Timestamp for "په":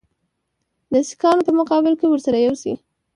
1.47-1.53